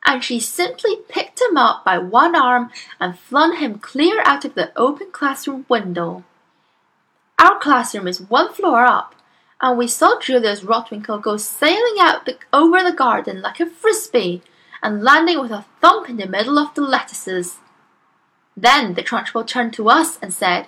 and 0.06 0.22
she 0.22 0.38
simply 0.42 0.98
picked 1.08 1.40
him 1.40 1.56
up 1.56 1.86
by 1.86 1.98
one 1.98 2.36
arm 2.36 2.72
and 3.00 3.18
flung 3.18 3.56
him 3.56 3.80
clear 3.80 4.22
out 4.26 4.44
of 4.44 4.54
the 4.54 4.78
open 4.78 5.12
classroom 5.14 5.66
window. 5.70 6.26
Our 7.40 7.58
classroom 7.58 8.06
is 8.06 8.20
one 8.20 8.52
floor 8.52 8.84
up, 8.84 9.16
and 9.62 9.78
we 9.78 9.88
saw 9.88 10.20
Julius 10.20 10.60
Rotwinkle 10.60 11.22
go 11.22 11.38
sailing 11.38 12.00
out 12.02 12.26
the, 12.26 12.38
over 12.52 12.84
the 12.84 12.92
garden 12.92 13.42
like 13.42 13.62
a 13.62 13.66
frisbee 13.66 14.42
and 14.84 15.04
landing 15.04 15.40
with 15.40 15.52
a 15.52 15.64
thump 15.80 16.10
in 16.10 16.18
the 16.18 16.28
middle 16.28 16.60
of 16.60 16.76
the 16.76 16.82
lettuces. 16.82 17.60
Then 18.58 18.96
the 18.96 19.04
Trunchbull 19.04 19.48
turned 19.48 19.72
to 19.76 19.88
us 19.88 20.20
and 20.22 20.34
said, 20.34 20.68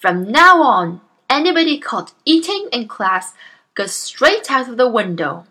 from 0.00 0.32
now 0.32 0.62
on, 0.62 1.02
anybody 1.28 1.78
caught 1.78 2.14
eating 2.24 2.68
in 2.72 2.88
class 2.88 3.34
goes 3.74 3.92
straight 3.92 4.50
out 4.50 4.66
of 4.66 4.78
the 4.78 4.88
window. 4.88 5.44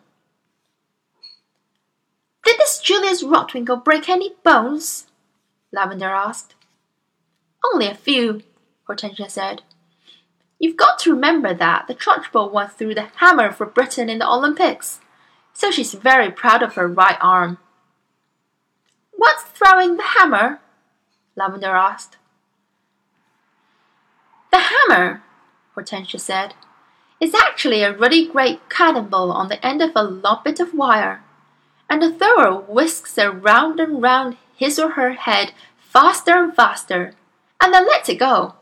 Did 2.43 2.57
this 2.57 2.79
Julius 2.79 3.23
Rotwinkle 3.23 3.83
break 3.83 4.09
any 4.09 4.31
bones? 4.43 5.05
Lavender 5.71 6.09
asked. 6.09 6.55
Only 7.63 7.85
a 7.87 7.93
few, 7.93 8.41
Hortensia 8.87 9.29
said. 9.29 9.61
You've 10.57 10.77
got 10.77 10.97
to 10.99 11.13
remember 11.13 11.53
that 11.53 11.85
the 11.87 11.93
Trunchbull 11.93 12.51
once 12.51 12.73
threw 12.73 12.95
the 12.95 13.09
hammer 13.17 13.51
for 13.51 13.67
Britain 13.67 14.09
in 14.09 14.17
the 14.17 14.27
Olympics, 14.27 14.99
so 15.53 15.69
she's 15.69 15.93
very 15.93 16.31
proud 16.31 16.63
of 16.63 16.73
her 16.73 16.87
right 16.87 17.17
arm. 17.21 17.59
What's 19.11 19.43
throwing 19.43 19.97
the 19.97 20.03
hammer? 20.17 20.59
Lavender 21.35 21.67
asked. 21.67 22.17
The 24.51 24.59
hammer, 24.59 25.23
Hortensia 25.75 26.19
said, 26.19 26.53
is 27.19 27.33
actually 27.33 27.83
a 27.83 27.95
ruddy 27.95 28.27
great 28.27 28.69
cannonball 28.69 29.31
on 29.31 29.49
the 29.49 29.63
end 29.65 29.81
of 29.81 29.91
a 29.95 30.03
long 30.03 30.41
bit 30.43 30.59
of 30.59 30.73
wire, 30.73 31.23
and 31.89 32.01
the 32.01 32.11
thrower 32.11 32.61
whisks 32.61 33.17
it 33.17 33.27
round 33.27 33.79
and 33.79 34.01
round 34.01 34.37
his 34.55 34.79
or 34.79 34.91
her 34.91 35.13
head 35.13 35.53
faster 35.79 36.43
and 36.43 36.55
faster, 36.55 37.13
and 37.61 37.73
then 37.73 37.87
lets 37.87 38.09
it 38.09 38.19
go. 38.19 38.55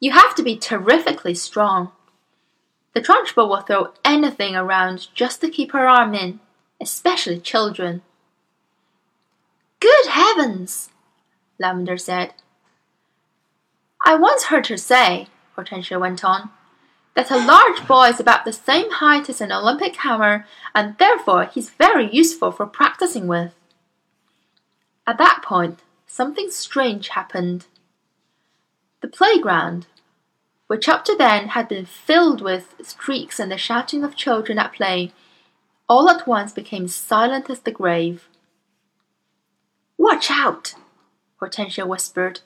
You 0.00 0.12
have 0.12 0.34
to 0.34 0.42
be 0.42 0.56
terrifically 0.56 1.34
strong. 1.34 1.92
The 2.92 3.00
Trunchbull 3.00 3.48
will 3.48 3.60
throw 3.60 3.92
anything 4.04 4.56
around 4.56 5.08
just 5.14 5.40
to 5.40 5.48
keep 5.48 5.72
her 5.72 5.86
arm 5.86 6.14
in, 6.14 6.40
especially 6.80 7.38
children. 7.38 8.02
Good 9.78 10.06
heavens! 10.06 10.90
Lavender 11.58 11.96
said. 11.96 12.34
I 14.02 14.14
once 14.16 14.44
heard 14.44 14.66
her 14.68 14.76
say, 14.76 15.28
Hortensia 15.56 16.00
went 16.00 16.24
on, 16.24 16.50
that 17.14 17.30
a 17.30 17.36
large 17.36 17.86
boy 17.86 18.08
is 18.08 18.20
about 18.20 18.44
the 18.44 18.52
same 18.52 18.90
height 18.90 19.28
as 19.28 19.40
an 19.40 19.52
Olympic 19.52 19.96
hammer, 19.96 20.46
and 20.74 20.96
therefore 20.98 21.46
he's 21.46 21.70
very 21.70 22.10
useful 22.10 22.50
for 22.50 22.66
practicing 22.66 23.26
with. 23.26 23.54
At 25.06 25.18
that 25.18 25.42
point, 25.44 25.80
something 26.06 26.50
strange 26.50 27.08
happened. 27.08 27.66
The 29.00 29.08
playground, 29.08 29.86
which 30.66 30.88
up 30.88 31.04
to 31.06 31.16
then 31.16 31.48
had 31.48 31.68
been 31.68 31.84
filled 31.84 32.40
with 32.40 32.74
streaks 32.82 33.40
and 33.40 33.50
the 33.50 33.58
shouting 33.58 34.04
of 34.04 34.14
children 34.14 34.58
at 34.58 34.72
play, 34.72 35.12
all 35.88 36.08
at 36.08 36.28
once 36.28 36.52
became 36.52 36.86
silent 36.86 37.50
as 37.50 37.60
the 37.60 37.72
grave. 37.72 38.28
Watch 39.98 40.30
out! 40.30 40.74
Hortensia 41.40 41.86
whispered. 41.86 42.40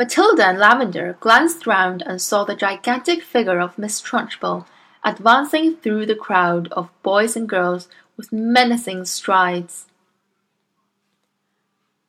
Matilda 0.00 0.46
and 0.46 0.58
Lavender 0.58 1.18
glanced 1.20 1.66
round 1.66 2.02
and 2.06 2.22
saw 2.22 2.42
the 2.42 2.56
gigantic 2.56 3.22
figure 3.22 3.60
of 3.60 3.76
Miss 3.76 4.00
Trunchbull 4.00 4.66
advancing 5.04 5.76
through 5.76 6.06
the 6.06 6.14
crowd 6.14 6.68
of 6.72 6.88
boys 7.02 7.36
and 7.36 7.46
girls 7.46 7.86
with 8.16 8.32
menacing 8.32 9.04
strides. 9.04 9.84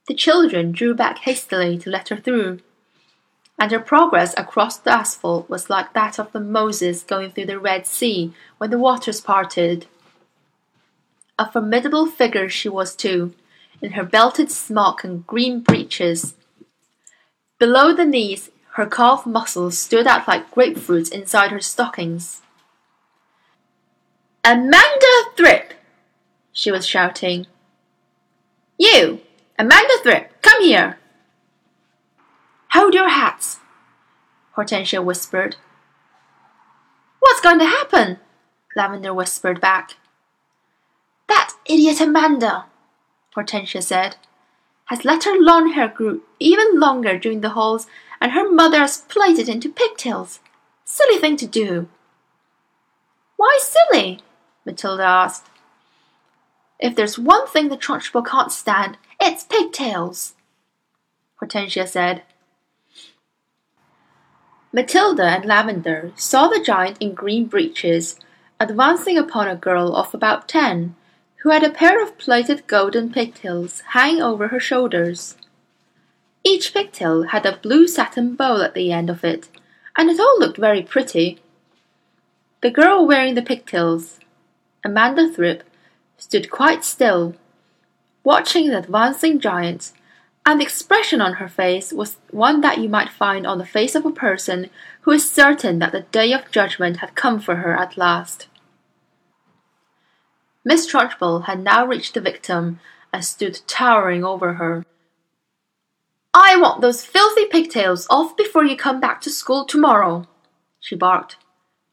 The 0.07 0.13
children 0.13 0.71
drew 0.71 0.93
back 0.95 1.17
hastily 1.17 1.77
to 1.79 1.89
let 1.89 2.07
her 2.07 2.15
through, 2.15 2.61
and 3.59 3.73
her 3.73 3.79
progress 3.81 4.33
across 4.37 4.77
the 4.77 4.93
asphalt 4.93 5.49
was 5.49 5.69
like 5.69 5.91
that 5.91 6.17
of 6.17 6.31
the 6.31 6.39
Moses 6.39 7.03
going 7.03 7.31
through 7.31 7.47
the 7.47 7.59
Red 7.59 7.85
Sea 7.85 8.33
when 8.57 8.69
the 8.69 8.79
waters 8.79 9.19
parted. 9.19 9.87
A 11.37 11.51
formidable 11.51 12.05
figure 12.05 12.47
she 12.47 12.69
was 12.69 12.95
too, 12.95 13.33
in 13.81 13.91
her 13.91 14.05
belted 14.05 14.49
smock 14.49 15.03
and 15.03 15.27
green 15.27 15.59
breeches. 15.59 16.35
Below 17.61 17.93
the 17.93 18.05
knees, 18.05 18.49
her 18.71 18.87
calf 18.87 19.23
muscles 19.23 19.77
stood 19.77 20.07
out 20.07 20.27
like 20.27 20.49
grapefruits 20.49 21.11
inside 21.11 21.51
her 21.51 21.59
stockings. 21.59 22.41
Amanda 24.43 25.13
Thripp! 25.35 25.73
she 26.51 26.71
was 26.71 26.87
shouting. 26.87 27.45
You! 28.79 29.21
Amanda 29.59 29.93
Thripp, 30.01 30.41
come 30.41 30.63
here! 30.63 30.97
Hold 32.71 32.95
your 32.95 33.09
hats, 33.09 33.59
Hortensia 34.57 35.03
whispered. 35.03 35.57
What's 37.19 37.41
going 37.41 37.59
to 37.59 37.65
happen? 37.65 38.17
Lavender 38.75 39.13
whispered 39.13 39.61
back. 39.61 39.97
That 41.27 41.53
idiot 41.65 42.01
Amanda, 42.01 42.65
Hortensia 43.35 43.83
said, 43.83 44.15
has 44.91 45.05
let 45.05 45.23
her 45.23 45.39
long 45.39 45.71
hair 45.71 45.87
grow 45.87 46.19
even 46.37 46.77
longer 46.77 47.17
during 47.17 47.39
the 47.39 47.51
halls, 47.51 47.87
and 48.19 48.33
her 48.33 48.51
mother 48.51 48.79
has 48.79 48.97
plaited 48.97 49.47
it 49.47 49.53
into 49.53 49.69
pigtails. 49.69 50.41
Silly 50.83 51.17
thing 51.17 51.37
to 51.37 51.47
do. 51.47 51.87
Why 53.37 53.57
silly? 53.61 54.19
Matilda 54.65 55.03
asked. 55.03 55.47
If 56.77 56.93
there's 56.93 57.17
one 57.17 57.47
thing 57.47 57.69
the 57.69 57.77
Trunchbull 57.77 58.25
can't 58.25 58.51
stand, 58.51 58.97
it's 59.21 59.45
pigtails, 59.45 60.33
Hortensia 61.41 61.87
said. 61.87 62.23
Matilda 64.73 65.23
and 65.23 65.45
Lavender 65.45 66.11
saw 66.17 66.49
the 66.49 66.61
giant 66.61 66.97
in 66.99 67.13
green 67.13 67.45
breeches 67.45 68.19
advancing 68.59 69.17
upon 69.17 69.47
a 69.47 69.55
girl 69.55 69.95
of 69.95 70.13
about 70.13 70.49
ten, 70.49 70.97
who 71.41 71.49
had 71.49 71.63
a 71.63 71.69
pair 71.69 72.01
of 72.01 72.17
plaited 72.17 72.67
golden 72.67 73.11
pigtails 73.11 73.81
hanging 73.89 74.21
over 74.21 74.49
her 74.49 74.59
shoulders. 74.59 75.35
Each 76.43 76.73
pigtail 76.73 77.23
had 77.23 77.45
a 77.45 77.57
blue 77.57 77.87
satin 77.87 78.35
bow 78.35 78.61
at 78.61 78.73
the 78.73 78.91
end 78.91 79.09
of 79.09 79.23
it, 79.23 79.49
and 79.97 80.09
it 80.09 80.19
all 80.19 80.39
looked 80.39 80.57
very 80.57 80.81
pretty. 80.81 81.39
The 82.61 82.71
girl 82.71 83.05
wearing 83.05 83.35
the 83.35 83.41
pigtails, 83.41 84.19
Amanda 84.83 85.29
Thripp, 85.29 85.63
stood 86.17 86.51
quite 86.51 86.83
still, 86.83 87.35
watching 88.23 88.67
the 88.67 88.77
advancing 88.77 89.39
giant 89.39 89.91
and 90.45 90.59
the 90.59 90.63
expression 90.63 91.21
on 91.21 91.33
her 91.33 91.47
face 91.47 91.93
was 91.93 92.17
one 92.31 92.61
that 92.61 92.79
you 92.79 92.89
might 92.89 93.09
find 93.09 93.45
on 93.45 93.59
the 93.59 93.65
face 93.65 93.93
of 93.93 94.05
a 94.05 94.11
person 94.11 94.69
who 95.01 95.11
is 95.11 95.29
certain 95.29 95.79
that 95.79 95.91
the 95.91 96.01
day 96.01 96.33
of 96.33 96.51
judgment 96.51 96.97
had 96.97 97.15
come 97.15 97.39
for 97.39 97.57
her 97.57 97.77
at 97.77 97.97
last. 97.97 98.47
Miss 100.63 100.89
Trunchbull 100.91 101.45
had 101.45 101.63
now 101.63 101.85
reached 101.85 102.13
the 102.13 102.21
victim 102.21 102.79
and 103.11 103.25
stood 103.25 103.61
towering 103.67 104.23
over 104.23 104.53
her. 104.53 104.85
I 106.33 106.55
want 106.57 106.81
those 106.81 107.03
filthy 107.03 107.45
pigtails 107.45 108.07
off 108.09 108.37
before 108.37 108.63
you 108.63 108.77
come 108.77 108.99
back 108.99 109.21
to 109.21 109.29
school 109.29 109.65
tomorrow, 109.65 110.27
she 110.79 110.95
barked. 110.95 111.37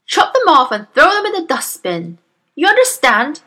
Chop 0.06 0.32
them 0.32 0.48
off 0.48 0.70
and 0.70 0.86
throw 0.94 1.10
them 1.10 1.26
in 1.26 1.32
the 1.32 1.46
dustbin. 1.46 2.18
You 2.54 2.68
understand? 2.68 3.42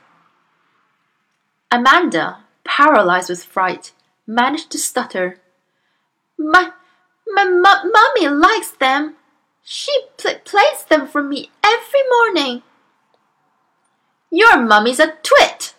Amanda, 1.72 2.40
paralyzed 2.66 3.30
with 3.30 3.44
fright, 3.44 3.94
managed 4.28 4.72
to 4.72 4.78
stutter. 4.78 5.38
My, 6.38 6.72
my 7.28 7.46
mu- 7.46 7.92
mummy 7.92 8.28
likes 8.28 8.72
them. 8.72 9.16
She 9.63 9.92
pl- 10.18 10.40
plays 10.44 10.84
them 10.90 11.08
for 11.08 11.24
me 11.24 11.51
every 11.63 12.01
morning. 12.10 12.63
Your 14.32 14.62
mummy's 14.62 15.00
a 15.00 15.13
twit, 15.24 15.76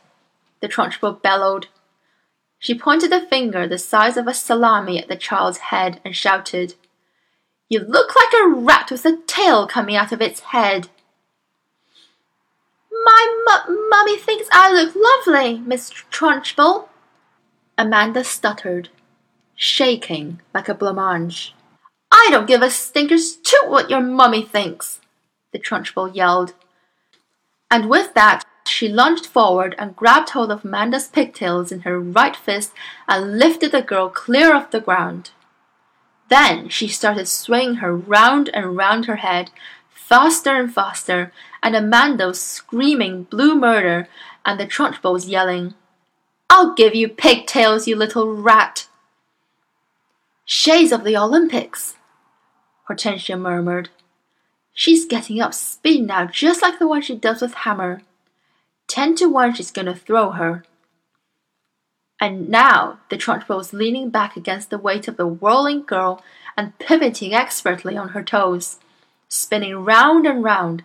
the 0.61 0.69
Trunchbull 0.69 1.23
bellowed. 1.23 1.69
She 2.59 2.79
pointed 2.79 3.11
a 3.11 3.27
finger 3.27 3.67
the 3.67 3.79
size 3.79 4.19
of 4.19 4.29
a 4.29 4.35
salami 4.35 4.99
at 4.99 5.09
the 5.09 5.17
child's 5.17 5.59
head 5.59 6.01
and 6.05 6.15
shouted, 6.15 6.75
You 7.71 7.81
look 7.81 8.15
like 8.15 8.35
a 8.35 8.49
rat 8.49 8.91
with 8.91 9.07
a 9.07 9.17
tail 9.27 9.67
coming 9.67 9.97
out 9.97 10.13
of 10.13 10.21
its 10.21 10.41
head. 10.41 10.89
My 12.93 13.65
mu- 13.67 13.89
mummy 13.89 14.19
thinks 14.19 14.49
I 14.53 14.71
look 14.71 14.95
lovely, 14.95 15.59
Miss 15.59 15.91
Trunchbull, 15.91 16.89
Amanda 17.79 18.23
stuttered, 18.23 18.91
shaking 19.57 20.41
like 20.53 20.69
a 20.69 20.75
blancmange. 20.75 21.53
I 22.13 22.29
don't 22.31 22.47
give 22.47 22.61
a 22.61 22.71
stinker's 22.71 23.35
toot 23.35 23.71
what 23.71 23.89
your 23.89 24.03
mummy 24.03 24.43
thinks, 24.43 25.01
the 25.53 25.59
Trunchbull 25.59 26.15
yelled. 26.15 26.53
And 27.73 27.89
with 27.89 28.13
that, 28.13 28.45
she 28.67 28.87
lunged 28.87 29.25
forward 29.25 29.75
and 29.79 29.97
grabbed 29.97 30.31
hold 30.31 30.53
of 30.53 30.63
Amanda's 30.63 31.09
pigtails 31.09 31.73
in 31.73 31.81
her 31.81 31.99
right 31.99 32.37
fist 32.37 32.73
and 33.09 33.39
lifted 33.39 33.73
the 33.73 33.81
girl 33.81 34.11
clear 34.11 34.55
off 34.55 34.71
the 34.71 34.79
ground. 34.79 35.31
Then 36.29 36.69
she 36.69 36.87
started 36.87 37.29
swinging 37.29 37.77
her 37.77 37.97
round 37.97 38.51
and 38.51 38.77
round 38.77 39.07
her 39.07 39.17
head, 39.17 39.51
faster 39.89 40.55
and 40.55 40.73
faster, 40.73 41.33
and 41.63 41.75
Amanda 41.75 42.27
was 42.27 42.43
screaming 42.43 43.23
blue 43.23 43.55
murder, 43.55 44.07
and 44.45 44.61
the 44.61 44.67
Trunchbull 44.67 45.15
was 45.15 45.31
yelling, 45.31 45.73
I'll 46.51 46.75
give 46.75 46.95
you 46.95 47.09
pigtails, 47.09 47.89
you 47.89 47.97
little 47.97 48.35
rat. 48.35 48.87
Shades 50.45 50.93
of 50.93 51.05
the 51.05 51.17
Olympics, 51.17 51.97
Hortensia 52.87 53.41
murmured. 53.41 53.89
She's 54.73 55.05
getting 55.05 55.41
up 55.41 55.55
speed 55.55 56.07
now, 56.07 56.27
just 56.27 56.63
like 56.63 56.79
the 56.79 56.87
one 56.87 57.03
she 57.03 57.15
does 57.15 57.43
with 57.43 57.55
Hammer. 57.55 58.03
Ten 58.89 59.15
to 59.17 59.27
one 59.27 59.55
she's 59.55 59.71
going 59.71 59.87
to 59.87 59.95
throw 59.95 60.31
her. 60.31 60.65
And 62.21 62.49
now 62.49 63.01
the 63.11 63.17
Trunchbull 63.17 63.57
was 63.57 63.73
leaning 63.73 64.11
back 64.11 64.37
against 64.37 64.71
the 64.71 64.79
weight 64.79 65.09
of 65.09 65.17
the 65.17 65.27
whirling 65.27 65.83
girl 65.83 66.23
and 66.57 66.79
pivoting 66.79 67.35
expertly 67.35 67.97
on 67.97 68.11
her 68.11 68.23
toes, 68.23 68.79
spinning 69.29 69.77
round 69.85 70.27
and 70.27 70.45
round. 70.45 70.85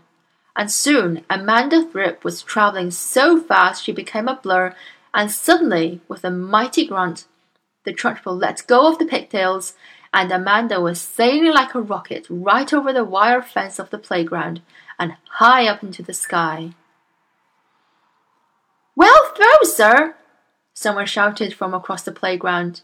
And 0.56 0.72
soon 0.72 1.24
Amanda 1.30 1.86
Thripp 1.86 2.24
was 2.24 2.42
traveling 2.42 2.90
so 2.92 3.40
fast 3.40 3.84
she 3.84 3.92
became 3.92 4.28
a 4.28 4.40
blur 4.42 4.76
and 5.14 5.32
suddenly, 5.32 6.02
with 6.08 6.24
a 6.24 6.30
mighty 6.30 6.86
grunt, 6.86 7.26
the 7.86 7.94
Trunchbull 7.94 8.40
let 8.40 8.68
go 8.68 8.88
of 8.88 9.00
the 9.00 9.06
pigtails, 9.06 9.74
and 10.14 10.32
Amanda 10.32 10.80
was 10.80 11.02
sailing 11.02 11.54
like 11.54 11.76
a 11.76 11.82
rocket 11.82 12.26
right 12.30 12.72
over 12.74 12.94
the 12.94 13.04
wire 13.04 13.42
fence 13.42 13.80
of 13.80 13.90
the 13.90 13.98
playground 13.98 14.62
and 15.00 15.16
high 15.30 15.68
up 15.68 15.84
into 15.84 16.02
the 16.02 16.14
sky. 16.14 16.72
Well 18.96 19.34
thrown, 19.36 19.66
sir! 19.66 20.16
someone 20.74 21.08
shouted 21.08 21.54
from 21.54 21.74
across 21.74 22.04
the 22.04 22.12
playground. 22.12 22.82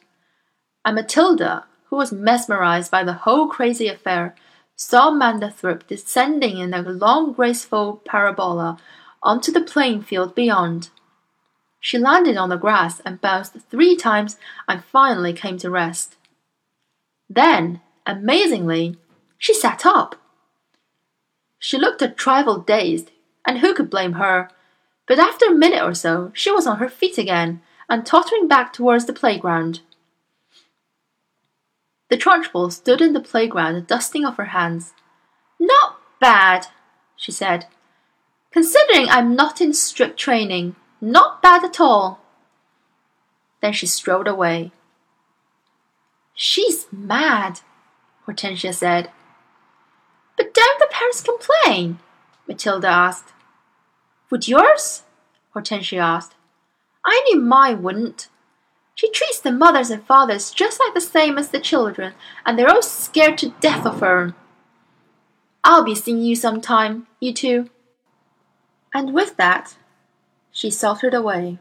And 0.83 0.95
Matilda, 0.95 1.65
who 1.85 1.95
was 1.95 2.11
mesmerized 2.11 2.89
by 2.89 3.03
the 3.03 3.13
whole 3.13 3.47
crazy 3.47 3.87
affair, 3.87 4.35
saw 4.75 5.09
Amanda 5.09 5.51
Thripp 5.51 5.87
descending 5.87 6.57
in 6.57 6.73
a 6.73 6.81
long 6.81 7.33
graceful 7.33 8.01
parabola 8.05 8.79
onto 9.21 9.51
the 9.51 9.61
playing 9.61 10.01
field 10.01 10.33
beyond. 10.33 10.89
She 11.79 11.97
landed 11.97 12.35
on 12.37 12.49
the 12.49 12.57
grass 12.57 12.99
and 13.05 13.21
bounced 13.21 13.55
three 13.69 13.95
times 13.95 14.37
and 14.67 14.83
finally 14.83 15.33
came 15.33 15.57
to 15.59 15.69
rest. 15.69 16.15
Then, 17.33 17.81
amazingly, 18.05 18.97
she 19.37 19.53
sat 19.53 19.85
up. 19.85 20.15
She 21.57 21.77
looked 21.77 22.01
a 22.01 22.09
trifle 22.09 22.59
dazed, 22.59 23.11
and 23.45 23.59
who 23.59 23.73
could 23.73 23.89
blame 23.89 24.13
her? 24.13 24.49
But 25.07 25.19
after 25.19 25.47
a 25.47 25.55
minute 25.55 25.81
or 25.81 25.95
so, 25.95 26.31
she 26.35 26.51
was 26.51 26.67
on 26.67 26.77
her 26.77 26.89
feet 26.89 27.17
again 27.17 27.61
and 27.89 28.05
tottering 28.05 28.47
back 28.47 28.71
towards 28.71 29.05
the 29.05 29.13
playground. 29.13 29.81
The 32.09 32.17
Trunchbull 32.17 32.71
stood 32.71 33.01
in 33.01 33.13
the 33.13 33.19
playground, 33.19 33.87
dusting 33.87 34.25
off 34.25 34.37
her 34.37 34.45
hands. 34.45 34.93
Not 35.59 35.99
bad, 36.19 36.67
she 37.15 37.31
said, 37.31 37.65
considering 38.51 39.09
I'm 39.09 39.35
not 39.35 39.59
in 39.59 39.73
strict 39.73 40.19
training. 40.19 40.75
Not 41.01 41.41
bad 41.41 41.63
at 41.63 41.79
all. 41.79 42.21
Then 43.61 43.73
she 43.73 43.87
strode 43.87 44.27
away. 44.27 44.71
She's 46.33 46.87
mad, 46.91 47.61
Hortensia 48.25 48.73
said. 48.73 49.11
But 50.35 50.53
don't 50.53 50.79
the 50.79 50.87
parents 50.91 51.21
complain? 51.21 51.99
Matilda 52.47 52.87
asked. 52.87 53.33
Would 54.29 54.47
yours? 54.47 55.03
Hortensia 55.53 55.99
asked. 55.99 56.35
I 57.05 57.21
knew 57.25 57.39
mine 57.39 57.83
wouldn't. 57.83 58.29
She 58.95 59.09
treats 59.11 59.39
the 59.39 59.51
mothers 59.51 59.89
and 59.89 60.03
fathers 60.03 60.51
just 60.51 60.79
like 60.79 60.93
the 60.93 61.01
same 61.01 61.37
as 61.37 61.49
the 61.49 61.59
children, 61.59 62.13
and 62.45 62.57
they're 62.57 62.69
all 62.69 62.81
scared 62.81 63.37
to 63.39 63.53
death 63.59 63.85
of 63.85 63.99
her. 63.99 64.33
I'll 65.63 65.83
be 65.83 65.95
seeing 65.95 66.21
you 66.21 66.35
sometime, 66.35 67.07
you 67.19 67.33
two. 67.33 67.69
And 68.93 69.13
with 69.13 69.37
that, 69.37 69.77
she 70.51 70.69
sauntered 70.69 71.13
away. 71.13 71.59